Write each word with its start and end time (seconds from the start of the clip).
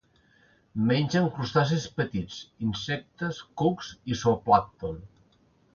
Mengen 0.91 1.27
crustacis 1.35 1.85
petits, 1.99 2.41
insectes, 2.69 3.45
cucs 3.63 3.95
i 4.15 4.21
zooplàncton. 4.25 5.01